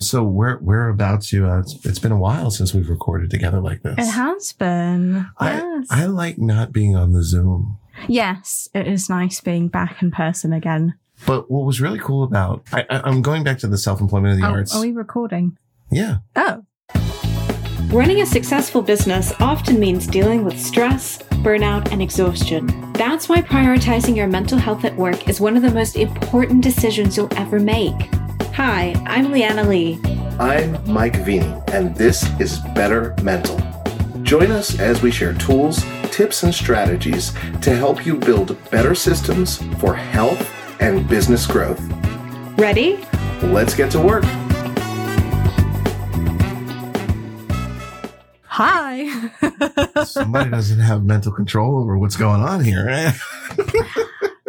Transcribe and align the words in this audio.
So 0.00 0.22
we're 0.22 0.58
we're 0.58 0.88
about 0.88 1.22
to. 1.22 1.48
Uh, 1.48 1.58
it's, 1.60 1.84
it's 1.84 1.98
been 1.98 2.12
a 2.12 2.18
while 2.18 2.50
since 2.50 2.72
we've 2.72 2.88
recorded 2.88 3.30
together 3.30 3.60
like 3.60 3.82
this. 3.82 3.94
It 3.98 4.10
has 4.12 4.52
been. 4.52 5.26
I 5.38 5.54
Yes. 5.54 5.86
I 5.90 6.06
like 6.06 6.38
not 6.38 6.72
being 6.72 6.94
on 6.96 7.12
the 7.12 7.22
Zoom. 7.22 7.78
yes, 8.08 8.68
it 8.74 8.86
is 8.86 9.08
nice 9.08 9.40
being 9.40 9.68
back 9.68 10.02
in 10.02 10.10
person 10.10 10.52
again. 10.52 10.94
But 11.26 11.50
what 11.50 11.64
was 11.66 11.80
really 11.80 11.98
cool 11.98 12.22
about 12.22 12.62
I, 12.72 12.86
I, 12.88 13.00
I'm 13.08 13.22
going 13.22 13.42
back 13.42 13.58
to 13.58 13.66
the 13.66 13.76
self 13.78 14.00
employment 14.00 14.34
of 14.34 14.40
the 14.40 14.46
Oh, 14.46 14.52
arts. 14.52 14.74
are 14.74 14.80
we 14.80 14.92
recording? 14.92 15.56
yeah, 15.90 16.18
Oh. 16.36 16.62
Running 17.90 18.20
a 18.20 18.26
successful 18.26 18.82
business 18.82 19.32
often 19.40 19.80
means 19.80 20.06
dealing 20.06 20.44
with 20.44 20.60
stress, 20.60 21.16
burnout, 21.42 21.90
and 21.90 22.02
exhaustion. 22.02 22.66
That's 22.92 23.28
why 23.30 23.40
prioritizing 23.40 24.14
your 24.14 24.26
mental 24.26 24.58
health 24.58 24.84
at 24.84 24.94
work 24.96 25.26
is 25.28 25.40
one 25.40 25.56
of 25.56 25.62
the 25.62 25.70
most 25.72 25.96
important 25.96 26.62
decisions 26.62 27.16
you'll 27.16 27.32
ever 27.34 27.58
make. 27.58 27.94
Hi, 28.58 28.92
I'm 29.06 29.30
Leanna 29.30 29.62
Lee. 29.62 30.00
I'm 30.40 30.72
Mike 30.92 31.12
Veny, 31.12 31.62
and 31.72 31.94
this 31.94 32.28
is 32.40 32.58
Better 32.74 33.14
Mental. 33.22 33.56
Join 34.24 34.50
us 34.50 34.80
as 34.80 35.00
we 35.00 35.12
share 35.12 35.32
tools, 35.34 35.84
tips, 36.10 36.42
and 36.42 36.52
strategies 36.52 37.30
to 37.62 37.76
help 37.76 38.04
you 38.04 38.16
build 38.16 38.58
better 38.72 38.96
systems 38.96 39.62
for 39.78 39.94
health 39.94 40.52
and 40.80 41.08
business 41.08 41.46
growth. 41.46 41.80
Ready? 42.58 42.98
Let's 43.42 43.76
get 43.76 43.92
to 43.92 44.00
work. 44.00 44.24
Hi. 48.46 49.30
somebody 50.04 50.50
doesn't 50.50 50.80
have 50.80 51.04
mental 51.04 51.30
control 51.30 51.78
over 51.78 51.96
what's 51.96 52.16
going 52.16 52.40
on 52.40 52.64
here. 52.64 53.14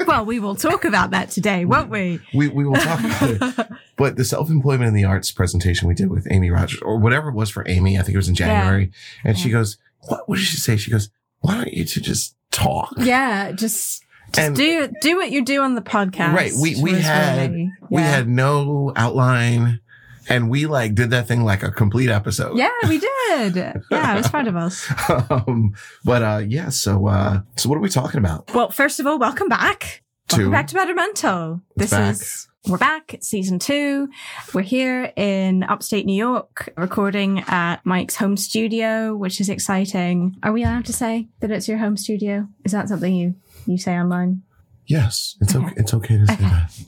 well, 0.08 0.26
we 0.26 0.40
will 0.40 0.56
talk 0.56 0.84
about 0.84 1.12
that 1.12 1.30
today, 1.30 1.64
won't 1.64 1.92
we? 1.92 2.20
we 2.34 2.48
we 2.48 2.66
will 2.66 2.74
talk 2.74 3.00
about 3.02 3.60
it. 3.60 3.68
But 4.00 4.16
the 4.16 4.24
self 4.24 4.50
employment 4.50 4.88
in 4.88 4.94
the 4.94 5.04
arts 5.04 5.30
presentation 5.32 5.88
we 5.90 5.94
did 5.94 6.10
with 6.10 6.26
Amy 6.32 6.50
Rogers, 6.50 6.80
or 6.82 6.98
whatever 6.98 7.30
it 7.30 7.36
was 7.36 7.50
for 7.50 7.64
Amy, 7.68 7.98
I 8.00 8.02
think 8.02 8.14
it 8.16 8.18
was 8.18 8.30
in 8.30 8.34
January, 8.36 8.92
and 9.26 9.38
she 9.38 9.50
goes, 9.50 9.78
"What? 10.08 10.28
What 10.30 10.38
did 10.38 10.46
she 10.46 10.56
say?" 10.56 10.78
She 10.78 10.90
goes, 10.90 11.10
"Why 11.42 11.56
don't 11.56 11.74
you 11.74 11.84
two 11.84 12.00
just 12.00 12.36
talk?" 12.50 12.94
yeah, 12.98 13.52
just 13.52 14.02
just 14.32 14.40
And- 14.40 14.56
do 14.56 14.90
do 15.02 15.18
what 15.18 15.32
you 15.32 15.44
do 15.44 15.62
on 15.62 15.76
the 15.76 15.82
podcast. 15.82 16.34
Right. 16.34 16.54
We 16.60 16.82
we 16.82 16.94
had 16.94 17.52
really- 17.52 17.72
we 17.90 18.02
had 18.02 18.30
no 18.30 18.94
outline, 18.96 19.82
and 20.30 20.50
we 20.50 20.66
like 20.66 20.96
did 20.96 21.10
that 21.10 21.28
thing 21.28 21.44
like 21.44 21.62
a 21.62 21.70
complete 21.72 22.10
episode. 22.10 22.58
Yeah, 22.58 22.70
we 22.88 23.00
did. 23.00 23.56
Yeah, 23.58 24.14
it 24.14 24.18
was 24.18 24.30
proud 24.30 24.48
of 24.48 24.56
us. 24.56 24.88
um, 25.30 25.74
but 26.06 26.22
uh, 26.24 26.42
yeah. 26.48 26.70
So 26.70 27.08
uh, 27.08 27.42
so 27.58 27.68
what 27.68 27.76
are 27.78 27.82
we 27.82 27.90
talking 27.90 28.20
about? 28.20 28.54
Well, 28.54 28.72
first 28.72 29.02
of 29.02 29.08
all, 29.08 29.20
welcome 29.20 29.50
back. 29.50 30.04
Welcome 30.32 30.52
back 30.52 30.68
to 30.68 30.76
Better 30.76 31.62
This 31.76 31.90
back. 31.92 32.12
is 32.12 32.48
we're 32.68 32.78
back. 32.78 33.14
It's 33.16 33.28
season 33.28 33.58
two. 33.58 34.10
We're 34.54 34.62
here 34.62 35.12
in 35.16 35.64
upstate 35.64 36.06
New 36.06 36.16
York, 36.16 36.72
recording 36.78 37.40
at 37.48 37.78
Mike's 37.86 38.16
home 38.16 38.38
studio, 38.38 39.16
which 39.16 39.42
is 39.42 39.50
exciting. 39.50 40.36
Are 40.44 40.52
we 40.52 40.64
allowed 40.64 40.86
to 40.86 40.94
say 40.94 41.30
that 41.40 41.50
it's 41.52 41.68
your 41.68 41.80
home 41.80 41.98
studio? 41.98 42.48
Is 42.64 42.74
that 42.74 42.90
something 42.90 43.16
you 43.16 43.36
you 43.66 43.78
say 43.78 43.98
online? 43.98 44.44
Yes, 44.86 45.36
it's 45.42 45.56
okay. 45.56 45.66
Okay. 45.66 45.76
It's 45.78 45.94
okay 45.96 46.18
to 46.18 46.28
say 46.28 46.34
Okay. 46.34 46.44
that. 46.44 46.80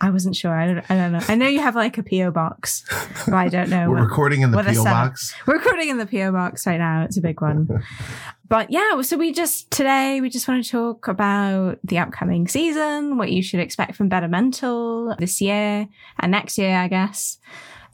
I 0.00 0.10
wasn't 0.10 0.36
sure. 0.36 0.54
I 0.54 0.66
don't. 0.66 0.90
I 0.90 0.96
don't 0.96 1.12
know. 1.12 1.20
I 1.28 1.34
know 1.34 1.48
you 1.48 1.60
have 1.60 1.74
like 1.74 1.98
a 1.98 2.02
PO 2.02 2.30
box, 2.30 2.84
but 3.26 3.34
I 3.34 3.48
don't 3.48 3.68
know. 3.68 3.88
We're 3.90 3.96
what- 3.96 4.02
recording 4.04 4.42
in 4.42 4.50
the 4.52 4.62
PO 4.62 4.84
box. 4.84 5.34
We're 5.46 5.56
recording 5.58 5.88
in 5.88 5.98
the 5.98 6.06
PO 6.06 6.32
box 6.32 6.66
right 6.66 6.78
now. 6.78 7.02
It's 7.02 7.16
a 7.16 7.20
big 7.20 7.40
one. 7.40 7.68
but 8.48 8.70
yeah, 8.70 9.00
so 9.02 9.16
we 9.16 9.32
just 9.32 9.70
today 9.70 10.20
we 10.20 10.30
just 10.30 10.46
want 10.46 10.64
to 10.64 10.70
talk 10.70 11.08
about 11.08 11.78
the 11.84 11.98
upcoming 11.98 12.46
season, 12.48 13.16
what 13.18 13.32
you 13.32 13.42
should 13.42 13.60
expect 13.60 13.96
from 13.96 14.08
Better 14.08 14.28
Mental 14.28 15.14
this 15.18 15.40
year 15.40 15.88
and 16.20 16.30
next 16.30 16.58
year, 16.58 16.76
I 16.76 16.88
guess. 16.88 17.38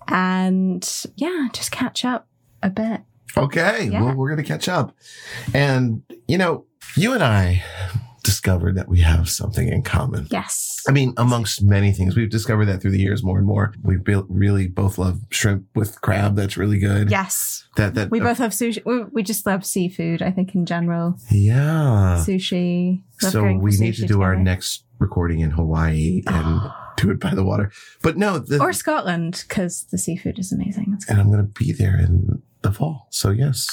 And 0.09 0.87
yeah, 1.17 1.49
just 1.53 1.71
catch 1.71 2.05
up 2.05 2.29
a 2.63 2.71
bit. 2.71 3.01
Okay, 3.37 3.89
Yeah. 3.91 4.03
well, 4.03 4.15
we're 4.15 4.29
going 4.29 4.43
to 4.45 4.49
catch 4.49 4.69
up. 4.69 4.95
And, 5.53 6.03
you 6.29 6.39
know, 6.39 6.67
you 6.97 7.15
and 7.15 7.23
I 7.25 7.65
discovered 8.25 8.75
that 8.75 8.89
we 8.89 9.01
have 9.01 9.29
something 9.31 9.69
in 9.69 9.83
common. 9.83 10.27
Yes. 10.31 10.83
I 10.89 10.93
mean, 10.93 11.15
amongst 11.17 11.63
many 11.63 11.93
things, 11.93 12.17
we've 12.17 12.29
discovered 12.31 12.65
that 12.67 12.81
through 12.83 12.91
the 12.91 12.99
years 13.01 13.23
more 13.23 13.39
and 13.39 13.47
more. 13.47 13.73
We 13.83 13.97
really 14.29 14.67
both 14.67 14.99
love 14.99 15.21
shrimp 15.31 15.67
with 15.77 16.01
crab. 16.01 16.35
That's 16.35 16.57
really 16.57 16.79
good. 16.81 17.11
Yes. 17.11 17.65
That, 17.77 17.95
that, 17.95 18.11
We 18.11 18.19
both 18.21 18.41
love 18.41 18.51
sushi. 18.51 18.83
We, 18.85 19.05
we 19.13 19.23
just 19.23 19.47
love 19.47 19.65
seafood, 19.65 20.23
I 20.23 20.31
think, 20.33 20.55
in 20.55 20.67
general. 20.67 21.17
yeah. 21.31 22.25
Sushi. 22.27 23.03
Love 23.23 23.29
Uh, 23.29 23.31
So 23.31 23.43
we 23.53 23.77
need 23.77 23.95
to 23.97 24.03
sushi 24.03 24.09
do 24.09 24.23
our 24.23 24.35
next 24.37 24.85
recording 24.99 25.41
in 25.41 25.51
Hawaii 25.51 26.23
and 26.27 26.61
do 26.97 27.11
it 27.11 27.21
by 27.21 27.35
the 27.35 27.45
water. 27.45 27.71
But 28.03 28.17
no, 28.17 28.39
the, 28.39 28.59
Or 28.61 28.73
Scotland, 28.73 29.45
because 29.49 29.85
the 29.91 29.99
seafood 29.99 30.39
is 30.39 30.53
amazing. 30.53 30.99
And 31.09 31.21
I'm 31.21 31.31
going 31.31 31.47
to 31.47 31.65
be 31.65 31.73
there 31.73 31.99
in 31.99 32.43
the 32.63 32.73
fall. 32.73 33.07
So 33.11 33.31
yes. 33.31 33.69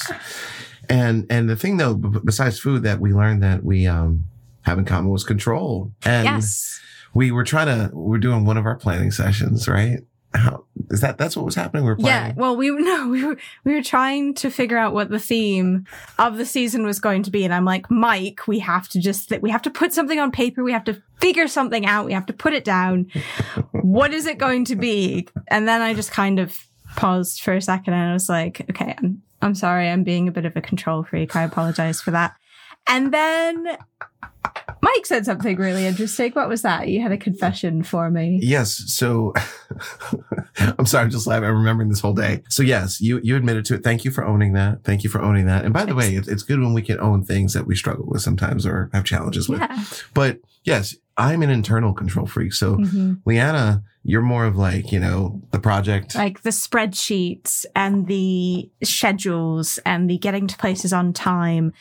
And, 0.88 1.26
and 1.30 1.48
the 1.48 1.56
thing 1.56 1.76
though, 1.78 1.94
b- 1.94 2.18
besides 2.24 2.58
food 2.58 2.82
that 2.82 3.00
we 3.00 3.12
learned 3.12 3.42
that 3.42 3.64
we, 3.64 3.86
um, 3.86 4.24
have 4.62 4.78
in 4.78 4.84
common 4.84 5.10
was 5.10 5.24
control. 5.24 5.92
And 6.04 6.24
yes. 6.24 6.80
we 7.14 7.30
were 7.30 7.44
trying 7.44 7.66
to, 7.66 7.94
we're 7.94 8.18
doing 8.18 8.44
one 8.44 8.56
of 8.56 8.66
our 8.66 8.76
planning 8.76 9.10
sessions, 9.10 9.68
right? 9.68 10.00
How 10.34 10.64
is 10.90 11.02
that? 11.02 11.18
That's 11.18 11.36
what 11.36 11.44
was 11.44 11.54
happening. 11.54 11.84
We're 11.84 11.96
planning. 11.96 12.36
Yeah, 12.36 12.40
well, 12.40 12.56
we 12.56 12.70
were 12.70 12.80
no, 12.80 13.08
we 13.08 13.24
were 13.24 13.36
we 13.64 13.74
were 13.74 13.82
trying 13.82 14.32
to 14.34 14.50
figure 14.50 14.78
out 14.78 14.94
what 14.94 15.10
the 15.10 15.18
theme 15.18 15.86
of 16.18 16.38
the 16.38 16.46
season 16.46 16.86
was 16.86 17.00
going 17.00 17.22
to 17.24 17.30
be, 17.30 17.44
and 17.44 17.52
I'm 17.52 17.66
like, 17.66 17.90
Mike, 17.90 18.48
we 18.48 18.58
have 18.60 18.88
to 18.90 18.98
just 18.98 19.30
we 19.42 19.50
have 19.50 19.60
to 19.62 19.70
put 19.70 19.92
something 19.92 20.18
on 20.18 20.32
paper. 20.32 20.64
We 20.64 20.72
have 20.72 20.84
to 20.84 21.02
figure 21.20 21.48
something 21.48 21.84
out. 21.84 22.06
We 22.06 22.14
have 22.14 22.24
to 22.26 22.32
put 22.32 22.54
it 22.54 22.64
down. 22.64 23.10
what 23.72 24.14
is 24.14 24.24
it 24.24 24.38
going 24.38 24.64
to 24.66 24.76
be? 24.76 25.28
And 25.48 25.68
then 25.68 25.82
I 25.82 25.92
just 25.92 26.12
kind 26.12 26.38
of 26.38 26.66
paused 26.96 27.42
for 27.42 27.52
a 27.52 27.60
second, 27.60 27.92
and 27.92 28.10
I 28.10 28.14
was 28.14 28.30
like, 28.30 28.64
okay, 28.70 28.94
I'm 28.96 29.22
I'm 29.42 29.54
sorry, 29.54 29.88
I'm 29.88 30.04
being 30.04 30.28
a 30.28 30.32
bit 30.32 30.46
of 30.46 30.56
a 30.56 30.62
control 30.62 31.02
freak. 31.02 31.36
I 31.36 31.42
apologize 31.42 32.00
for 32.00 32.12
that. 32.12 32.34
And 32.86 33.12
then 33.12 33.76
Mike 34.82 35.06
said 35.06 35.24
something 35.24 35.56
really 35.56 35.86
interesting. 35.86 36.32
What 36.32 36.48
was 36.48 36.62
that? 36.62 36.88
You 36.88 37.00
had 37.00 37.12
a 37.12 37.16
confession 37.16 37.82
for 37.82 38.10
me. 38.10 38.40
Yes. 38.42 38.82
So 38.88 39.32
I'm 40.58 40.86
sorry. 40.86 41.04
I'm 41.04 41.10
just 41.10 41.26
laughing. 41.26 41.48
I'm 41.48 41.56
remembering 41.56 41.88
this 41.88 42.00
whole 42.00 42.14
day. 42.14 42.42
So 42.48 42.62
yes, 42.62 43.00
you, 43.00 43.20
you 43.22 43.36
admitted 43.36 43.64
to 43.66 43.74
it. 43.74 43.84
Thank 43.84 44.04
you 44.04 44.10
for 44.10 44.24
owning 44.24 44.52
that. 44.54 44.84
Thank 44.84 45.04
you 45.04 45.10
for 45.10 45.22
owning 45.22 45.46
that. 45.46 45.64
And 45.64 45.72
by 45.72 45.84
the 45.84 45.94
way, 45.94 46.14
it's, 46.14 46.28
it's 46.28 46.42
good 46.42 46.60
when 46.60 46.74
we 46.74 46.82
can 46.82 46.98
own 47.00 47.24
things 47.24 47.54
that 47.54 47.66
we 47.66 47.76
struggle 47.76 48.06
with 48.08 48.22
sometimes 48.22 48.66
or 48.66 48.90
have 48.92 49.04
challenges 49.04 49.48
with. 49.48 49.60
Yeah. 49.60 49.84
But 50.14 50.40
yes, 50.64 50.96
I'm 51.16 51.42
an 51.42 51.50
internal 51.50 51.92
control 51.94 52.26
freak. 52.26 52.52
So 52.52 52.76
Mhm. 52.76 53.20
Leanna, 53.24 53.82
you're 54.02 54.22
more 54.22 54.44
of 54.46 54.56
like, 54.56 54.90
you 54.90 54.98
know, 54.98 55.40
the 55.52 55.60
project. 55.60 56.14
like 56.16 56.42
the 56.42 56.50
spreadsheets 56.50 57.64
and 57.76 58.08
the 58.08 58.68
schedules 58.82 59.78
and 59.86 60.10
the 60.10 60.18
getting 60.18 60.48
to 60.48 60.56
places 60.58 60.92
on 60.92 61.12
time. 61.12 61.72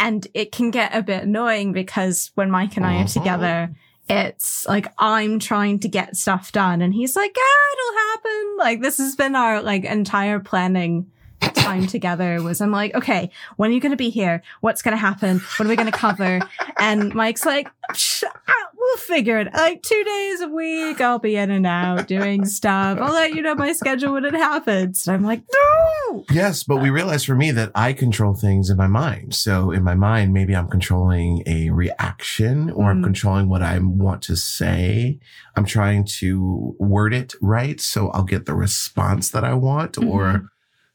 And 0.00 0.26
it 0.34 0.50
can 0.50 0.70
get 0.70 0.94
a 0.96 1.02
bit 1.02 1.22
annoying 1.24 1.72
because 1.72 2.30
when 2.34 2.50
Mike 2.50 2.76
and 2.76 2.84
I 2.86 3.02
are 3.02 3.04
Mhm. 3.04 3.12
together, 3.12 3.70
it's 4.08 4.66
like 4.66 4.92
I'm 4.98 5.38
trying 5.38 5.78
to 5.80 5.88
get 5.88 6.16
stuff 6.16 6.50
done 6.50 6.82
and 6.82 6.92
he's 6.92 7.14
like, 7.14 7.36
yeah, 7.36 7.72
it'll 7.74 7.98
happen. 8.10 8.56
Like 8.58 8.80
this 8.80 8.98
has 8.98 9.14
been 9.14 9.36
our 9.36 9.62
like 9.62 9.84
entire 9.84 10.40
planning 10.40 11.06
time 11.54 11.86
together 11.96 12.42
was 12.42 12.60
I'm 12.60 12.72
like, 12.72 12.94
okay, 12.94 13.30
when 13.56 13.70
are 13.70 13.74
you 13.74 13.80
going 13.80 13.92
to 13.92 13.96
be 13.96 14.10
here? 14.10 14.42
What's 14.62 14.82
going 14.82 14.92
to 14.96 15.00
happen? 15.00 15.38
What 15.56 15.66
are 15.66 15.68
we 15.68 15.76
going 15.76 15.90
to 15.92 15.96
cover? 15.96 16.40
And 16.78 17.14
Mike's 17.14 17.44
like, 17.44 17.68
"Psh, 17.92 18.24
ah, 18.24 18.52
we'll 18.80 18.96
figure 18.96 19.38
it. 19.38 19.48
Like 19.52 19.82
two 19.82 20.02
days 20.04 20.40
a 20.40 20.48
week, 20.48 21.00
I'll 21.00 21.18
be 21.18 21.36
in 21.36 21.50
and 21.50 21.66
out 21.66 22.06
doing 22.08 22.44
stuff. 22.58 22.98
I'll 23.00 23.12
let 23.12 23.34
you 23.34 23.42
know 23.42 23.54
my 23.54 23.72
schedule 23.72 24.12
when 24.14 24.24
it 24.24 24.34
happens. 24.34 25.06
And 25.06 25.16
I'm 25.16 25.22
like, 25.24 25.42
no. 25.52 26.24
Yes, 26.30 26.64
but 26.64 26.78
we 26.78 26.90
realized 26.90 27.26
for 27.26 27.34
me 27.34 27.50
that 27.52 27.70
I 27.74 27.92
control 27.92 28.34
things 28.34 28.70
in 28.70 28.76
my 28.76 28.86
mind. 28.86 29.34
So 29.34 29.70
in 29.70 29.84
my 29.84 29.94
mind, 29.94 30.32
maybe 30.32 30.56
I'm 30.56 30.68
controlling 30.68 31.42
a 31.46 31.70
reaction 31.70 32.70
or 32.70 32.90
I'm 32.90 33.00
Mm. 33.00 33.04
controlling 33.04 33.48
what 33.48 33.62
I 33.62 33.78
want 33.78 34.22
to 34.22 34.36
say. 34.36 35.18
I'm 35.56 35.64
trying 35.64 36.04
to 36.20 36.74
word 36.78 37.12
it 37.14 37.34
right. 37.40 37.80
So 37.80 38.08
I'll 38.10 38.24
get 38.24 38.46
the 38.46 38.54
response 38.54 39.30
that 39.30 39.44
I 39.44 39.54
want 39.54 39.98
or, 39.98 40.50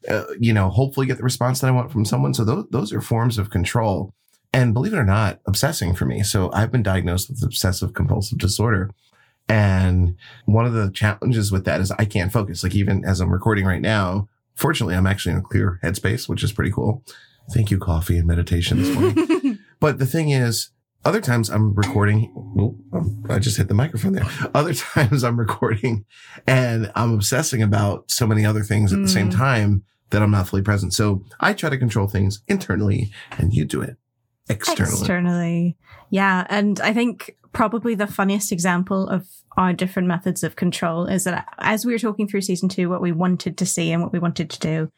uh, 0.09 0.23
you 0.39 0.53
know, 0.53 0.69
hopefully 0.69 1.05
get 1.07 1.17
the 1.17 1.23
response 1.23 1.61
that 1.61 1.67
I 1.67 1.71
want 1.71 1.91
from 1.91 2.05
someone. 2.05 2.33
So 2.33 2.43
those, 2.43 2.65
those 2.71 2.93
are 2.93 3.01
forms 3.01 3.37
of 3.37 3.49
control. 3.49 4.13
And 4.55 4.73
believe 4.73 4.93
it 4.93 4.97
or 4.97 5.03
not, 5.03 5.41
obsessing 5.45 5.93
for 5.93 6.05
me. 6.05 6.23
So 6.23 6.49
I've 6.53 6.71
been 6.71 6.81
diagnosed 6.81 7.29
with 7.29 7.43
obsessive 7.43 7.93
compulsive 7.93 8.37
disorder. 8.37 8.89
And 9.49 10.15
one 10.45 10.65
of 10.65 10.71
the 10.73 10.89
challenges 10.91 11.51
with 11.51 11.65
that 11.65 11.81
is 11.81 11.91
I 11.91 12.05
can't 12.05 12.31
focus. 12.31 12.63
Like 12.63 12.73
even 12.73 13.03
as 13.03 13.19
I'm 13.19 13.31
recording 13.33 13.65
right 13.65 13.81
now, 13.81 14.29
fortunately, 14.55 14.95
I'm 14.95 15.07
actually 15.07 15.33
in 15.33 15.39
a 15.39 15.43
clear 15.43 15.79
headspace, 15.83 16.29
which 16.29 16.41
is 16.41 16.53
pretty 16.53 16.71
cool. 16.71 17.03
Thank 17.51 17.69
you, 17.69 17.77
coffee 17.77 18.17
and 18.17 18.25
meditation 18.27 18.77
this 18.81 18.95
morning. 18.95 19.59
but 19.79 19.99
the 19.99 20.05
thing 20.05 20.29
is, 20.29 20.69
other 21.03 21.21
times 21.21 21.49
I'm 21.49 21.75
recording. 21.75 22.31
Oh, 22.57 23.05
I 23.29 23.37
just 23.39 23.57
hit 23.57 23.67
the 23.67 23.73
microphone 23.75 24.13
there. 24.13 24.25
Other 24.55 24.73
times 24.95 25.23
I'm 25.25 25.37
recording 25.37 26.05
and 26.47 26.91
I'm 26.95 27.13
obsessing 27.13 27.61
about 27.61 28.09
so 28.09 28.25
many 28.25 28.45
other 28.45 28.63
things 28.63 28.93
at 28.93 29.01
the 29.01 29.09
same 29.09 29.29
Mm. 29.29 29.35
time 29.35 29.83
that 30.11 30.23
I'm 30.23 30.31
not 30.31 30.47
fully 30.47 30.61
present. 30.63 30.93
So 30.93 31.23
I 31.41 31.53
try 31.53 31.69
to 31.69 31.77
control 31.77 32.07
things 32.07 32.41
internally 32.47 33.11
and 33.37 33.53
you 33.53 33.65
do 33.65 33.81
it 33.81 33.97
externally. 34.49 34.91
externally. 34.91 35.77
Yeah. 36.09 36.45
And 36.49 36.79
I 36.81 36.93
think 36.93 37.35
probably 37.53 37.95
the 37.95 38.07
funniest 38.07 38.51
example 38.51 39.07
of 39.07 39.27
our 39.57 39.73
different 39.73 40.07
methods 40.07 40.43
of 40.43 40.55
control 40.55 41.05
is 41.05 41.23
that 41.23 41.47
as 41.59 41.85
we 41.85 41.93
were 41.93 41.99
talking 41.99 42.27
through 42.27 42.41
season 42.41 42.69
two, 42.69 42.89
what 42.89 43.01
we 43.01 43.11
wanted 43.11 43.57
to 43.57 43.65
see 43.65 43.91
and 43.91 44.03
what 44.03 44.11
we 44.11 44.19
wanted 44.19 44.49
to 44.49 44.59
do, 44.59 44.91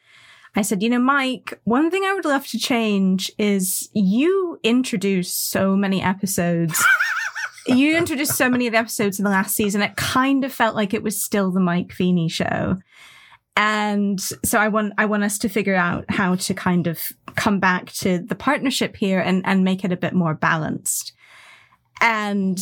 I 0.56 0.62
said, 0.62 0.82
you 0.82 0.90
know, 0.90 0.98
Mike, 0.98 1.60
one 1.64 1.90
thing 1.90 2.04
I 2.04 2.14
would 2.14 2.24
love 2.24 2.46
to 2.48 2.58
change 2.58 3.30
is 3.38 3.88
you 3.92 4.58
introduce 4.62 5.32
so 5.32 5.76
many 5.76 6.02
episodes. 6.02 6.84
you 7.66 7.96
introduced 7.96 8.36
so 8.36 8.48
many 8.48 8.66
of 8.66 8.72
the 8.72 8.78
episodes 8.78 9.18
in 9.18 9.24
the 9.24 9.30
last 9.30 9.54
season. 9.54 9.82
It 9.82 9.96
kind 9.96 10.44
of 10.44 10.52
felt 10.52 10.74
like 10.74 10.94
it 10.94 11.02
was 11.02 11.22
still 11.22 11.50
the 11.50 11.60
Mike 11.60 11.88
Veny 11.88 12.30
show. 12.30 12.78
And 13.60 14.20
so 14.20 14.56
I 14.56 14.68
want, 14.68 14.92
I 14.98 15.06
want 15.06 15.24
us 15.24 15.36
to 15.38 15.48
figure 15.48 15.74
out 15.74 16.04
how 16.08 16.36
to 16.36 16.54
kind 16.54 16.86
of 16.86 17.12
come 17.34 17.58
back 17.58 17.90
to 17.94 18.20
the 18.20 18.36
partnership 18.36 18.94
here 18.94 19.18
and, 19.18 19.42
and 19.44 19.64
make 19.64 19.84
it 19.84 19.90
a 19.90 19.96
bit 19.96 20.14
more 20.14 20.32
balanced. 20.32 21.12
And 22.00 22.56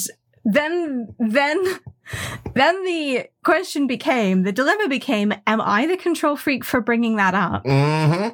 then, 0.47 1.15
then, 1.19 1.63
then 2.55 2.85
the 2.85 3.26
question 3.44 3.87
became, 3.87 4.43
the 4.43 4.53
dilemma 4.53 4.88
became, 4.88 5.32
am 5.47 5.61
I 5.61 5.87
the 5.87 5.97
control 5.97 6.37
freak 6.37 6.64
for 6.64 6.81
bringing 6.81 7.17
that 7.17 7.35
up? 7.35 7.64
hmm 7.67 8.29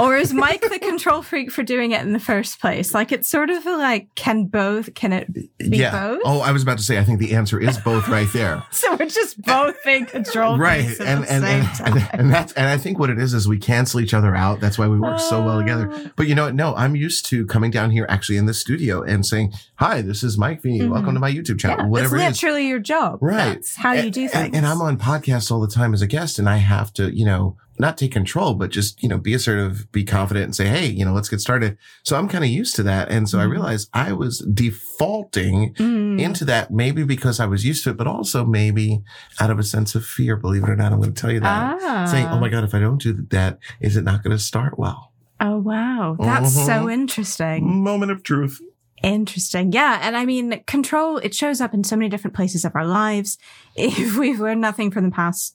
or 0.00 0.16
is 0.16 0.32
Mike 0.32 0.62
the 0.62 0.78
control 0.78 1.22
freak 1.22 1.52
for 1.52 1.62
doing 1.62 1.92
it 1.92 2.00
in 2.00 2.12
the 2.12 2.18
first 2.18 2.58
place? 2.60 2.94
Like 2.94 3.12
it's 3.12 3.28
sort 3.28 3.50
of 3.50 3.64
like, 3.66 4.12
can 4.14 4.46
both, 4.46 4.94
can 4.94 5.12
it 5.12 5.32
be 5.32 5.50
Yeah. 5.78 5.90
both? 5.92 6.22
Oh, 6.24 6.40
I 6.40 6.52
was 6.52 6.62
about 6.62 6.78
to 6.78 6.84
say, 6.84 6.98
I 6.98 7.04
think 7.04 7.20
the 7.20 7.34
answer 7.34 7.60
is 7.60 7.76
both 7.78 8.08
right 8.08 8.26
there. 8.32 8.62
So 8.72 8.96
we're 8.96 9.06
just 9.08 9.40
both 9.42 9.76
being 9.84 10.06
control 10.06 10.56
right 10.56 10.84
freaks 10.84 11.00
at 11.00 11.06
and 11.06 11.22
the 11.24 11.32
and 11.32 11.44
same 11.44 11.60
and, 11.86 12.00
time. 12.00 12.20
and 12.20 12.32
that's 12.32 12.52
and 12.54 12.66
i 12.68 12.76
think 12.78 12.98
what 12.98 13.10
it 13.10 13.18
is 13.18 13.34
is 13.34 13.46
we 13.48 13.58
cancel 13.58 14.00
each 14.00 14.14
other 14.14 14.34
out 14.34 14.60
that's 14.60 14.78
why 14.78 14.86
we 14.88 14.98
work 14.98 15.18
so 15.20 15.42
well 15.44 15.58
together 15.58 15.90
Oh. 15.92 16.10
but 16.16 16.26
you 16.28 16.34
know 16.34 16.44
what 16.44 16.54
no 16.54 16.74
i'm 16.76 16.94
used 16.96 17.26
to 17.26 17.44
coming 17.46 17.70
down 17.70 17.90
here 17.90 18.06
actually 18.08 18.38
in 18.38 18.46
the 18.46 18.54
studio 18.54 19.02
and 19.02 19.26
saying 19.26 19.52
hi 19.76 20.00
this 20.00 20.22
is 20.22 20.38
mike 20.38 20.62
Veny. 20.62 20.80
Mhm. 20.82 20.90
welcome 20.90 21.14
to 21.14 21.20
my 21.20 21.30
youtube 21.32 21.58
channel 21.58 21.78
yeah, 21.84 21.86
whatever 21.88 22.16
it 22.16 22.22
it's 22.22 22.42
literally 22.42 22.68
your 22.68 22.78
job. 22.78 23.07
Right. 23.20 23.54
That's 23.54 23.76
how 23.76 23.92
you 23.92 24.10
do 24.10 24.22
and- 24.22 24.30
things. 24.32 24.56
and 24.56 24.66
i'm 24.66 24.80
on 24.82 24.98
podcasts 24.98 25.50
all 25.50 25.60
the 25.60 25.68
time 25.68 25.94
as 25.94 26.02
a 26.02 26.06
guest 26.06 26.38
and 26.38 26.48
i 26.48 26.56
have 26.58 26.92
to 26.94 27.14
you 27.16 27.24
know 27.24 27.56
not 27.80 27.96
take 27.96 28.10
control 28.12 28.54
but 28.54 28.70
just 28.70 29.00
you 29.02 29.08
know 29.08 29.18
be 29.18 29.32
assertive 29.34 29.90
be 29.92 30.02
confident 30.04 30.44
and 30.44 30.56
say 30.56 30.66
hey 30.66 30.86
you 30.86 31.04
know 31.04 31.12
let's 31.12 31.28
get 31.28 31.40
started 31.40 31.78
so 32.02 32.16
i'm 32.18 32.28
kind 32.28 32.42
of 32.42 32.50
used 32.50 32.74
to 32.76 32.82
that 32.82 33.08
and 33.08 33.28
so 33.28 33.38
i 33.38 33.44
Mhm. 33.44 33.50
realized 33.52 33.88
i 33.94 34.12
was 34.12 34.40
defaulting 34.52 35.74
Mm. 35.74 36.20
into 36.20 36.44
that 36.46 36.70
maybe 36.72 37.04
because 37.04 37.38
I 37.40 37.46
was 37.46 37.64
used 37.64 37.84
to 37.84 37.90
it, 37.90 37.96
but 37.96 38.06
also 38.06 38.44
maybe 38.44 39.02
out 39.40 39.50
of 39.50 39.58
a 39.58 39.62
sense 39.62 39.94
of 39.94 40.04
fear. 40.04 40.36
Believe 40.36 40.64
it 40.64 40.70
or 40.70 40.76
not, 40.76 40.92
I'm 40.92 41.00
going 41.00 41.14
to 41.14 41.20
tell 41.20 41.30
you 41.30 41.40
that. 41.40 41.78
ah. 41.80 42.04
Saying, 42.06 42.26
"Oh 42.26 42.40
my 42.40 42.48
God, 42.48 42.64
if 42.64 42.74
I 42.74 42.80
don't 42.80 43.00
do 43.00 43.12
that, 43.30 43.58
is 43.80 43.96
it 43.96 44.02
not 44.04 44.22
going 44.24 44.36
to 44.36 44.42
start 44.42 44.78
well?" 44.78 45.12
Oh 45.40 45.58
wow. 45.58 46.16
That's 46.18 46.52
so 46.54 46.86
Mhm. 46.86 46.92
interesting. 46.92 47.82
Moment 47.82 48.10
of 48.10 48.22
truth. 48.24 48.60
Interesting. 49.02 49.72
Yeah. 49.72 50.00
And 50.02 50.16
I 50.16 50.24
mean, 50.24 50.62
control, 50.66 51.18
it 51.18 51.34
shows 51.34 51.60
up 51.60 51.74
in 51.74 51.84
so 51.84 51.96
many 51.96 52.08
different 52.08 52.34
places 52.34 52.64
of 52.64 52.74
our 52.74 52.86
lives. 52.86 53.38
If 53.80 54.16
we've 54.16 54.40
learned 54.40 54.60
nothing 54.60 54.90
from 54.90 55.04
the 55.04 55.12
past, 55.12 55.54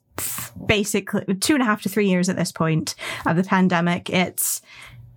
basically 0.65 1.25
two 1.35 1.55
and 1.55 1.61
a 1.61 1.65
half 1.65 1.81
to 1.81 1.89
three 1.89 2.07
years 2.07 2.29
at 2.29 2.37
this 2.37 2.53
point 2.53 2.95
of 3.25 3.35
the 3.35 3.43
pandemic, 3.43 4.09
it's, 4.09 4.61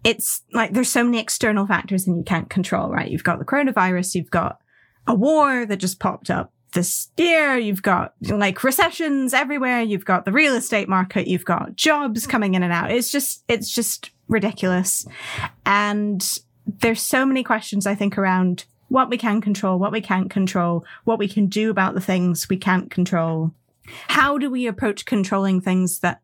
it's 0.03 0.43
like 0.53 0.73
there's 0.73 0.91
so 0.91 1.05
many 1.05 1.21
external 1.21 1.67
factors 1.67 2.07
and 2.07 2.17
you 2.17 2.25
can't 2.25 2.51
control, 2.51 2.91
right? 2.91 3.09
You've 3.09 3.23
got 3.23 3.39
the 3.39 3.45
coronavirus, 3.45 4.17
you've 4.17 4.31
got 4.31 4.61
a 5.07 5.15
war 5.15 5.67
that 5.67 5.77
just 5.77 6.01
popped 6.01 6.31
up 6.31 6.53
this 6.73 7.09
year, 7.17 7.57
you've 7.57 7.83
got 7.83 8.15
like 8.23 8.65
recessions 8.65 9.33
everywhere, 9.33 9.83
you've 9.83 10.05
got 10.05 10.25
the 10.25 10.33
real 10.33 10.55
estate 10.57 10.89
market, 10.89 11.29
you've 11.29 11.45
got 11.45 11.77
jobs 11.77 12.27
coming 12.27 12.55
in 12.55 12.63
and 12.63 12.73
out. 12.73 12.91
It's 12.91 13.11
just, 13.11 13.45
it's 13.49 13.73
just 13.73 14.11
ridiculous. 14.29 15.07
And 15.65 16.39
there's 16.67 17.03
so 17.03 17.25
many 17.25 17.43
questions 17.43 17.87
I 17.87 17.95
think 17.95 18.19
around 18.19 18.65
what 18.89 19.11
we 19.11 19.19
can 19.19 19.41
control, 19.41 19.79
what 19.79 19.93
we 19.93 20.01
can't 20.01 20.31
control, 20.31 20.85
what 21.05 21.19
we 21.19 21.29
can 21.29 21.47
do 21.47 21.71
about 21.71 21.95
the 21.95 22.01
things 22.01 22.49
we 22.49 22.57
can't 22.57 22.91
control. 22.91 23.53
How 24.09 24.39
do 24.39 24.51
we 24.51 24.67
approach 24.67 25.05
controlling 25.07 25.61
things 25.61 26.01
that 26.01 26.21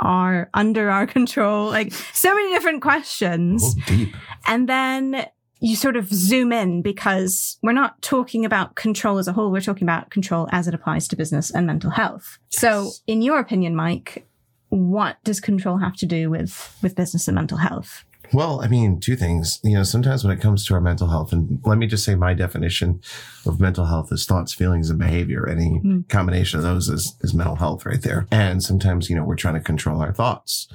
are 0.00 0.50
under 0.54 0.90
our 0.90 1.06
control? 1.18 1.68
Like 1.68 1.92
so 1.92 2.34
many 2.34 2.50
different 2.50 2.82
questions. 2.82 3.62
Oh, 3.64 3.82
deep. 3.86 4.14
And 4.46 4.68
then 4.68 5.26
you 5.60 5.74
sort 5.74 5.96
of 5.96 6.12
zoom 6.12 6.52
in 6.52 6.82
because 6.82 7.58
we're 7.62 7.72
not 7.72 8.00
talking 8.02 8.44
about 8.44 8.76
control 8.76 9.18
as 9.18 9.26
a 9.26 9.32
whole. 9.32 9.50
We're 9.50 9.60
talking 9.60 9.84
about 9.84 10.10
control 10.10 10.48
as 10.52 10.68
it 10.68 10.74
applies 10.74 11.08
to 11.08 11.16
business 11.16 11.50
and 11.50 11.66
mental 11.66 11.90
health. 11.90 12.38
So 12.50 12.90
in 13.06 13.22
your 13.22 13.38
opinion, 13.38 13.74
Mike, 13.74 14.26
what 14.68 15.16
does 15.24 15.40
control 15.40 15.78
have 15.78 15.96
to 15.96 16.06
do 16.06 16.28
with, 16.28 16.76
with 16.82 16.94
business 16.94 17.26
and 17.26 17.34
mental 17.34 17.58
health? 17.58 18.04
Well, 18.32 18.60
I 18.60 18.68
mean, 18.68 19.00
two 19.00 19.16
things. 19.16 19.60
You 19.62 19.74
know, 19.74 19.82
sometimes 19.82 20.24
when 20.24 20.36
it 20.36 20.40
comes 20.40 20.64
to 20.66 20.74
our 20.74 20.80
mental 20.80 21.08
health, 21.08 21.32
and 21.32 21.60
let 21.64 21.78
me 21.78 21.86
just 21.86 22.04
say 22.04 22.14
my 22.14 22.34
definition 22.34 23.00
of 23.44 23.60
mental 23.60 23.86
health 23.86 24.12
is 24.12 24.24
thoughts, 24.26 24.52
feelings, 24.52 24.90
and 24.90 24.98
behavior. 24.98 25.48
Any 25.48 25.80
Mm. 25.80 26.08
combination 26.08 26.58
of 26.58 26.64
those 26.64 26.88
is, 26.88 27.16
is 27.20 27.34
mental 27.34 27.56
health 27.56 27.86
right 27.86 28.02
there. 28.02 28.26
And 28.30 28.62
sometimes, 28.62 29.08
you 29.08 29.16
know, 29.16 29.24
we're 29.24 29.36
trying 29.36 29.54
to 29.54 29.60
control 29.60 30.00
our 30.00 30.12
thoughts. 30.12 30.68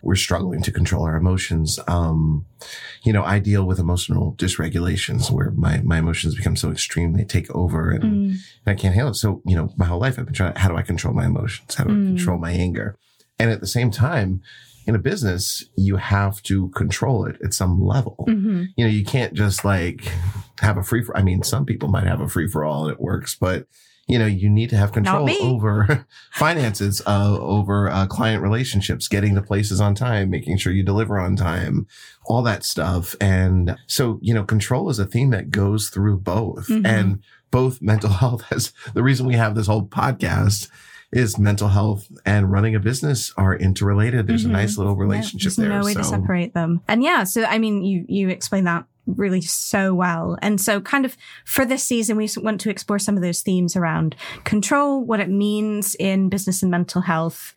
We're 0.00 0.14
struggling 0.14 0.62
to 0.62 0.70
control 0.70 1.04
our 1.04 1.16
emotions. 1.16 1.78
Um, 1.88 2.44
you 3.02 3.12
know, 3.12 3.24
I 3.24 3.40
deal 3.40 3.64
with 3.64 3.80
emotional 3.80 4.34
dysregulations 4.38 5.30
where 5.30 5.50
my, 5.50 5.80
my 5.82 5.98
emotions 5.98 6.36
become 6.36 6.54
so 6.56 6.70
extreme, 6.70 7.14
they 7.14 7.24
take 7.24 7.50
over 7.54 7.90
and, 7.90 8.02
Mm. 8.04 8.30
and 8.30 8.38
I 8.66 8.74
can't 8.74 8.94
handle 8.94 9.10
it. 9.10 9.16
So, 9.16 9.42
you 9.44 9.56
know, 9.56 9.72
my 9.76 9.86
whole 9.86 9.98
life 10.00 10.16
I've 10.18 10.24
been 10.26 10.34
trying, 10.34 10.54
how 10.54 10.68
do 10.68 10.76
I 10.76 10.82
control 10.82 11.12
my 11.14 11.26
emotions? 11.26 11.74
How 11.74 11.84
do 11.84 11.90
I 11.90 11.94
Mm. 11.94 12.06
control 12.06 12.38
my 12.38 12.52
anger? 12.52 12.96
And 13.40 13.50
at 13.50 13.60
the 13.60 13.66
same 13.66 13.90
time, 13.90 14.40
in 14.88 14.94
a 14.94 14.98
business, 14.98 15.64
you 15.76 15.96
have 15.96 16.42
to 16.44 16.70
control 16.70 17.26
it 17.26 17.36
at 17.44 17.52
some 17.54 17.80
level. 17.84 18.24
hmm 18.26 18.64
You 18.76 18.84
know, 18.86 18.90
you 18.90 19.04
can't 19.04 19.34
just 19.34 19.64
like 19.64 20.10
have 20.60 20.76
a 20.78 20.82
free 20.82 21.04
for, 21.04 21.16
I 21.16 21.22
mean, 21.22 21.42
some 21.42 21.64
people 21.66 21.88
might 21.90 22.06
have 22.06 22.20
a 22.22 22.28
free 22.28 22.48
for 22.48 22.64
all 22.64 22.84
and 22.84 22.92
it 22.94 23.00
works, 23.00 23.36
but 23.38 23.66
you 24.08 24.18
know, 24.18 24.24
you 24.24 24.48
need 24.48 24.70
to 24.70 24.76
have 24.78 24.92
control 24.92 25.28
over 25.42 26.06
finances, 26.32 27.02
uh, 27.06 27.36
over 27.38 27.90
uh, 27.90 28.06
client 28.06 28.42
relationships, 28.42 29.06
getting 29.06 29.34
to 29.34 29.42
places 29.42 29.82
on 29.82 29.94
time, 29.94 30.30
making 30.30 30.56
sure 30.56 30.72
you 30.72 30.82
deliver 30.82 31.18
on 31.18 31.36
time, 31.36 31.86
all 32.24 32.42
that 32.42 32.64
stuff. 32.64 33.14
And 33.20 33.76
so, 33.86 34.18
you 34.22 34.32
know, 34.32 34.44
control 34.44 34.88
is 34.88 34.98
a 34.98 35.04
theme 35.04 35.28
that 35.32 35.50
goes 35.50 35.90
through 35.90 36.20
both 36.20 36.68
Mhm. 36.68 36.86
and 36.86 37.18
both 37.50 37.82
mental 37.82 38.08
health 38.22 38.44
has 38.44 38.72
the 38.94 39.02
reason 39.02 39.26
we 39.26 39.34
have 39.34 39.54
this 39.54 39.66
whole 39.66 39.86
podcast 39.86 40.70
is 41.12 41.38
mental 41.38 41.68
health 41.68 42.06
and 42.26 42.52
running 42.52 42.74
a 42.74 42.80
business 42.80 43.32
are 43.36 43.56
interrelated. 43.56 44.26
There's 44.26 44.44
Mhm. 44.44 44.50
a 44.50 44.52
nice 44.52 44.76
little 44.76 44.92
Yeah, 44.94 45.00
relationship 45.02 45.52
there's 45.52 45.56
there. 45.56 45.78
no 45.78 45.84
way 45.84 45.94
to 45.94 46.04
separate 46.04 46.54
them. 46.54 46.80
And 46.86 47.02
yeah, 47.02 47.24
so 47.24 47.44
I 47.44 47.58
mean, 47.58 47.82
you 47.82 48.04
you 48.08 48.28
explained 48.28 48.66
that 48.66 48.84
really 49.06 49.40
so 49.40 49.94
well. 49.94 50.36
And 50.42 50.60
so, 50.60 50.82
kind 50.82 51.06
of 51.06 51.16
for 51.46 51.64
this 51.64 51.82
season, 51.82 52.18
we 52.18 52.28
want 52.36 52.60
to 52.60 52.68
explore 52.70 52.98
some 52.98 53.16
of 53.16 53.22
those 53.22 53.40
themes 53.40 53.74
around 53.74 54.14
control, 54.44 55.02
what 55.02 55.18
it 55.20 55.30
means 55.30 55.94
in 55.98 56.28
business 56.28 56.62
and 56.62 56.70
mental 56.70 57.00
health. 57.00 57.54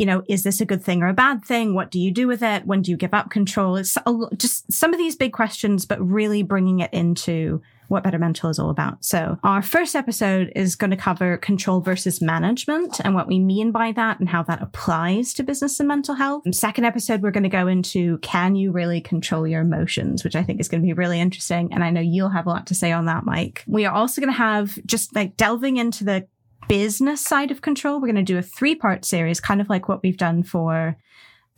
You 0.00 0.06
know, 0.06 0.22
is 0.30 0.44
this 0.44 0.62
a 0.62 0.64
good 0.64 0.82
thing 0.82 1.02
or 1.02 1.08
a 1.08 1.12
bad 1.12 1.44
thing? 1.44 1.74
What 1.74 1.90
do 1.90 2.00
you 2.00 2.10
do 2.10 2.26
with 2.26 2.42
it? 2.42 2.64
When 2.64 2.80
do 2.80 2.90
you 2.90 2.96
give 2.96 3.12
up 3.12 3.28
control? 3.28 3.76
It's 3.76 3.98
just 4.38 4.72
some 4.72 4.94
of 4.94 4.98
these 4.98 5.14
big 5.14 5.34
questions, 5.34 5.84
but 5.84 6.00
really 6.00 6.42
bringing 6.42 6.80
it 6.80 6.90
into 6.90 7.60
what 7.88 8.02
Better 8.02 8.18
Mental 8.18 8.48
is 8.48 8.58
all 8.58 8.70
about. 8.70 9.04
So 9.04 9.36
our 9.44 9.60
first 9.60 9.94
episode 9.94 10.52
is 10.56 10.74
going 10.74 10.90
to 10.92 10.96
cover 10.96 11.36
control 11.36 11.82
versus 11.82 12.22
management 12.22 12.98
and 13.04 13.14
what 13.14 13.28
we 13.28 13.38
mean 13.38 13.72
by 13.72 13.92
that 13.92 14.20
and 14.20 14.28
how 14.28 14.42
that 14.44 14.62
applies 14.62 15.34
to 15.34 15.42
business 15.42 15.78
and 15.80 15.88
mental 15.88 16.14
health. 16.14 16.44
And 16.46 16.56
second 16.56 16.86
episode, 16.86 17.20
we're 17.20 17.30
going 17.30 17.42
to 17.42 17.50
go 17.50 17.66
into 17.66 18.16
can 18.18 18.56
you 18.56 18.72
really 18.72 19.02
control 19.02 19.46
your 19.46 19.60
emotions, 19.60 20.24
which 20.24 20.34
I 20.34 20.42
think 20.42 20.60
is 20.60 20.68
going 20.68 20.80
to 20.80 20.86
be 20.86 20.94
really 20.94 21.20
interesting. 21.20 21.74
And 21.74 21.84
I 21.84 21.90
know 21.90 22.00
you'll 22.00 22.30
have 22.30 22.46
a 22.46 22.50
lot 22.50 22.68
to 22.68 22.74
say 22.74 22.90
on 22.90 23.04
that, 23.04 23.26
Mike. 23.26 23.64
We 23.66 23.84
are 23.84 23.94
also 23.94 24.22
going 24.22 24.32
to 24.32 24.38
have 24.38 24.78
just 24.86 25.14
like 25.14 25.36
delving 25.36 25.76
into 25.76 26.04
the 26.04 26.26
business 26.70 27.20
side 27.20 27.50
of 27.50 27.62
control. 27.62 27.96
We're 27.96 28.12
going 28.12 28.14
to 28.14 28.22
do 28.22 28.38
a 28.38 28.42
three 28.42 28.76
part 28.76 29.04
series, 29.04 29.40
kind 29.40 29.60
of 29.60 29.68
like 29.68 29.88
what 29.88 30.04
we've 30.04 30.16
done 30.16 30.44
for 30.44 30.96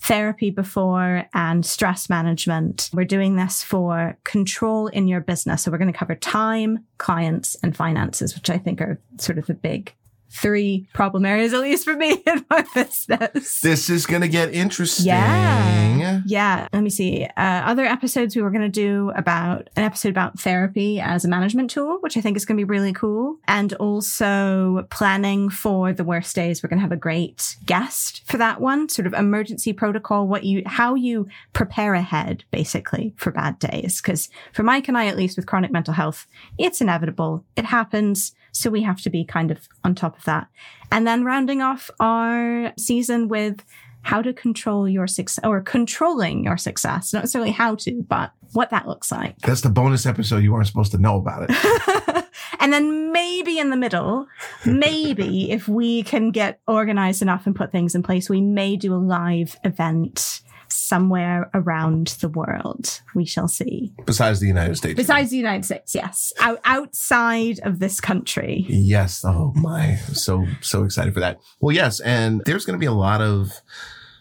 therapy 0.00 0.48
before 0.48 1.26
and 1.34 1.66
stress 1.66 2.08
management. 2.08 2.88
We're 2.94 3.04
doing 3.04 3.36
this 3.36 3.62
for 3.62 4.16
control 4.24 4.86
in 4.86 5.08
your 5.08 5.20
business. 5.20 5.62
So 5.62 5.70
we're 5.70 5.76
going 5.76 5.92
to 5.92 5.98
cover 5.98 6.14
time, 6.14 6.86
clients, 6.96 7.56
and 7.62 7.76
finances, 7.76 8.34
which 8.34 8.48
I 8.48 8.56
think 8.56 8.80
are 8.80 9.02
sort 9.18 9.36
of 9.36 9.44
the 9.44 9.54
big 9.54 9.94
three 10.32 10.88
problem 10.92 11.24
areas, 11.24 11.52
at 11.52 11.60
least 11.60 11.84
for 11.84 11.94
me 11.94 12.22
in 12.26 12.44
my 12.50 12.64
business. 12.74 13.60
This 13.60 13.90
is 13.90 14.06
going 14.06 14.22
to 14.22 14.28
get 14.28 14.52
interesting. 14.54 15.06
Yeah. 15.06 16.22
Yeah. 16.26 16.68
Let 16.72 16.82
me 16.82 16.90
see. 16.90 17.24
Uh, 17.36 17.62
other 17.64 17.84
episodes 17.84 18.34
we 18.34 18.42
were 18.42 18.50
going 18.50 18.62
to 18.62 18.68
do 18.68 19.12
about 19.14 19.68
an 19.76 19.84
episode 19.84 20.08
about 20.08 20.38
therapy 20.38 21.00
as 21.00 21.24
a 21.24 21.28
management 21.28 21.70
tool, 21.70 21.98
which 22.00 22.16
I 22.16 22.20
think 22.20 22.36
is 22.36 22.44
going 22.44 22.56
to 22.56 22.64
be 22.64 22.68
really 22.68 22.92
cool. 22.92 23.36
And 23.46 23.72
also 23.74 24.86
planning 24.90 25.50
for 25.50 25.92
the 25.92 26.04
worst 26.04 26.34
days. 26.34 26.62
We're 26.62 26.68
going 26.68 26.78
to 26.78 26.82
have 26.82 26.92
a 26.92 26.96
great 26.96 27.56
guest 27.66 28.22
for 28.26 28.38
that 28.38 28.60
one, 28.60 28.88
sort 28.88 29.06
of 29.06 29.14
emergency 29.14 29.72
protocol, 29.72 30.26
what 30.26 30.44
you, 30.44 30.62
how 30.66 30.94
you 30.94 31.28
prepare 31.52 31.94
ahead 31.94 32.44
basically 32.50 33.14
for 33.16 33.30
bad 33.30 33.58
days. 33.58 34.00
Cause 34.00 34.28
for 34.52 34.62
Mike 34.62 34.88
and 34.88 34.96
I, 34.96 35.06
at 35.06 35.16
least 35.16 35.36
with 35.36 35.46
chronic 35.46 35.70
mental 35.70 35.94
health, 35.94 36.26
it's 36.58 36.80
inevitable. 36.80 37.44
It 37.56 37.66
happens. 37.66 38.32
So 38.52 38.70
we 38.70 38.82
have 38.82 39.00
to 39.02 39.10
be 39.10 39.24
kind 39.24 39.50
of 39.50 39.68
on 39.82 39.94
top 39.94 40.16
of 40.16 40.24
that. 40.24 40.48
And 40.90 41.06
then 41.06 41.24
rounding 41.24 41.62
off 41.62 41.90
our 41.98 42.72
season 42.78 43.28
with 43.28 43.64
how 44.02 44.20
to 44.20 44.32
control 44.32 44.88
your 44.88 45.06
success 45.06 45.44
or 45.44 45.60
controlling 45.60 46.44
your 46.44 46.56
success. 46.56 47.12
Not 47.12 47.20
necessarily 47.20 47.52
how 47.52 47.76
to, 47.76 48.04
but 48.08 48.32
what 48.52 48.70
that 48.70 48.86
looks 48.86 49.10
like. 49.10 49.38
That's 49.38 49.60
the 49.62 49.70
bonus 49.70 50.06
episode 50.06 50.42
you 50.42 50.52
weren't 50.52 50.66
supposed 50.66 50.92
to 50.92 50.98
know 50.98 51.16
about 51.16 51.48
it. 51.48 52.26
and 52.60 52.72
then 52.72 53.12
maybe 53.12 53.58
in 53.58 53.70
the 53.70 53.76
middle, 53.76 54.26
maybe 54.66 55.50
if 55.50 55.68
we 55.68 56.02
can 56.02 56.30
get 56.30 56.60
organized 56.66 57.22
enough 57.22 57.46
and 57.46 57.56
put 57.56 57.72
things 57.72 57.94
in 57.94 58.02
place, 58.02 58.28
we 58.28 58.40
may 58.40 58.76
do 58.76 58.92
a 58.92 58.96
live 58.96 59.56
event 59.64 60.42
somewhere 60.72 61.50
around 61.54 62.08
the 62.20 62.28
world. 62.28 63.00
We 63.14 63.24
shall 63.24 63.48
see. 63.48 63.92
Besides 64.04 64.40
the 64.40 64.46
United 64.46 64.76
States. 64.76 64.96
Besides 64.96 65.30
the 65.30 65.36
United 65.36 65.64
States, 65.64 65.94
yes. 65.94 66.32
Out, 66.40 66.60
outside 66.64 67.60
of 67.60 67.78
this 67.78 68.00
country. 68.00 68.64
Yes. 68.68 69.24
Oh 69.24 69.52
my. 69.54 69.96
So, 70.12 70.46
so 70.60 70.84
excited 70.84 71.14
for 71.14 71.20
that. 71.20 71.40
Well, 71.60 71.74
yes. 71.74 72.00
And 72.00 72.42
there's 72.44 72.64
going 72.64 72.78
to 72.78 72.80
be 72.80 72.86
a 72.86 72.92
lot 72.92 73.20
of, 73.20 73.52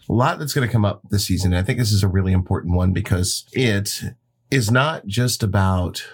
a 0.08 0.12
lot 0.12 0.38
that's 0.38 0.52
going 0.52 0.66
to 0.66 0.72
come 0.72 0.84
up 0.84 1.02
this 1.10 1.26
season. 1.26 1.52
And 1.52 1.60
I 1.60 1.62
think 1.64 1.78
this 1.78 1.92
is 1.92 2.02
a 2.02 2.08
really 2.08 2.32
important 2.32 2.74
one 2.74 2.92
because 2.92 3.44
it 3.52 4.02
is 4.50 4.70
not 4.70 5.06
just 5.06 5.42
about 5.42 6.06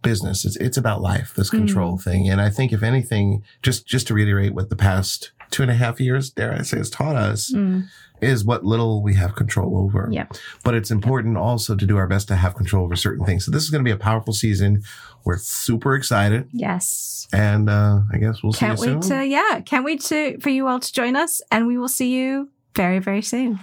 business. 0.00 0.44
It's, 0.44 0.56
it's 0.56 0.76
about 0.76 1.00
life, 1.00 1.34
this 1.36 1.50
control 1.50 1.96
mm. 1.96 2.02
thing. 2.02 2.28
And 2.28 2.40
I 2.40 2.50
think 2.50 2.72
if 2.72 2.82
anything, 2.82 3.44
just, 3.62 3.86
just 3.86 4.06
to 4.08 4.14
reiterate 4.14 4.54
what 4.54 4.68
the 4.68 4.76
past 4.76 5.32
two 5.52 5.62
and 5.62 5.70
a 5.70 5.74
half 5.74 6.00
years, 6.00 6.30
dare 6.30 6.52
I 6.52 6.62
say, 6.62 6.78
has 6.78 6.90
taught 6.90 7.16
us 7.16 7.52
mm 7.52 7.88
is 8.22 8.44
what 8.44 8.64
little 8.64 9.02
we 9.02 9.14
have 9.14 9.34
control 9.34 9.76
over. 9.76 10.08
Yeah. 10.10 10.26
But 10.62 10.74
it's 10.74 10.90
important 10.90 11.36
also 11.36 11.74
to 11.74 11.84
do 11.84 11.96
our 11.96 12.06
best 12.06 12.28
to 12.28 12.36
have 12.36 12.54
control 12.54 12.84
over 12.84 12.96
certain 12.96 13.26
things. 13.26 13.44
So 13.44 13.50
this 13.50 13.64
is 13.64 13.70
going 13.70 13.84
to 13.84 13.84
be 13.84 13.90
a 13.90 13.96
powerful 13.96 14.32
season. 14.32 14.84
We're 15.24 15.38
super 15.38 15.94
excited. 15.94 16.48
Yes. 16.52 17.26
And 17.32 17.68
uh, 17.68 18.00
I 18.12 18.18
guess 18.18 18.42
we'll 18.42 18.52
can't 18.52 18.78
see 18.78 18.86
you 18.86 18.94
wait 18.94 19.04
soon. 19.04 19.18
to 19.18 19.26
yeah, 19.26 19.60
can't 19.60 19.84
wait 19.84 20.00
to 20.02 20.38
for 20.38 20.50
you 20.50 20.68
all 20.68 20.78
to 20.78 20.92
join 20.92 21.16
us, 21.16 21.42
and 21.50 21.66
we 21.66 21.78
will 21.78 21.88
see 21.88 22.14
you 22.14 22.50
very 22.74 22.98
very 22.98 23.22
soon. 23.22 23.58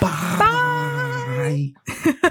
Bye. 0.00 1.72
Bye. 1.92 2.30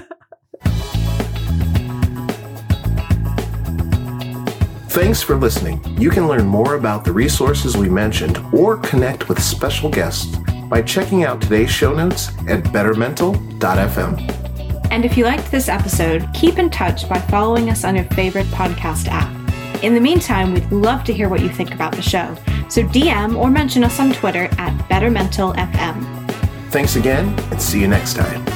Thanks 4.94 5.20
for 5.20 5.34
listening. 5.34 5.82
You 6.00 6.08
can 6.08 6.28
learn 6.28 6.46
more 6.46 6.76
about 6.76 7.04
the 7.04 7.10
resources 7.10 7.76
we 7.76 7.88
mentioned 7.88 8.38
or 8.54 8.76
connect 8.76 9.28
with 9.28 9.42
special 9.42 9.90
guests 9.90 10.36
by 10.68 10.82
checking 10.82 11.24
out 11.24 11.40
today's 11.40 11.68
show 11.68 11.92
notes 11.92 12.28
at 12.46 12.62
bettermental.fm. 12.62 14.92
And 14.92 15.04
if 15.04 15.18
you 15.18 15.24
liked 15.24 15.50
this 15.50 15.68
episode, 15.68 16.28
keep 16.32 16.60
in 16.60 16.70
touch 16.70 17.08
by 17.08 17.18
following 17.22 17.70
us 17.70 17.82
on 17.82 17.96
your 17.96 18.04
favorite 18.04 18.46
podcast 18.46 19.08
app. 19.08 19.34
In 19.82 19.94
the 19.94 20.00
meantime, 20.00 20.54
we'd 20.54 20.70
love 20.70 21.02
to 21.06 21.12
hear 21.12 21.28
what 21.28 21.40
you 21.40 21.48
think 21.48 21.74
about 21.74 21.96
the 21.96 22.00
show, 22.00 22.36
so 22.68 22.84
DM 22.84 23.36
or 23.36 23.50
mention 23.50 23.82
us 23.82 23.98
on 23.98 24.12
Twitter 24.12 24.44
at 24.58 24.78
BetterMentalFM. 24.88 26.30
Thanks 26.70 26.94
again, 26.94 27.36
and 27.50 27.60
see 27.60 27.80
you 27.80 27.88
next 27.88 28.14
time. 28.14 28.53